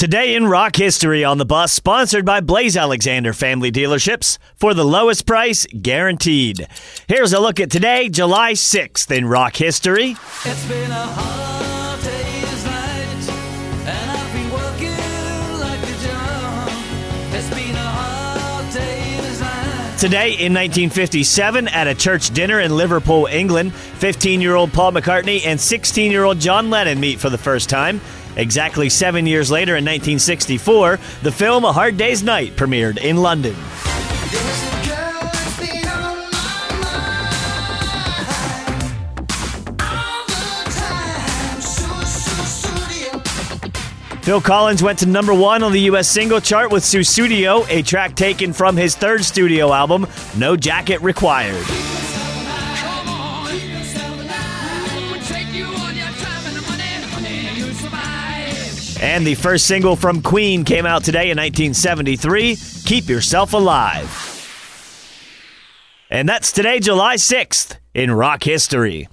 [0.00, 4.82] Today in rock history on the bus, sponsored by Blaise Alexander Family Dealerships for the
[4.82, 6.66] lowest price guaranteed.
[7.06, 10.16] Here's a look at today, July 6th in rock history.
[10.46, 13.28] It's been a hard day's night,
[13.90, 14.96] and I've been working
[15.60, 17.34] like a drum.
[17.34, 19.98] It's been a hard day's night.
[19.98, 25.44] Today in 1957, at a church dinner in Liverpool, England, 15 year old Paul McCartney
[25.44, 28.00] and 16 year old John Lennon meet for the first time.
[28.36, 33.54] Exactly seven years later, in 1964, the film A Hard Day's Night premiered in London.
[44.22, 46.08] Phil Collins went to number one on the U.S.
[46.08, 51.66] single chart with Sussudio, a track taken from his third studio album, No Jacket Required.
[59.00, 64.26] And the first single from Queen came out today in 1973, Keep Yourself Alive.
[66.10, 69.08] And that's today, July 6th, in rock history.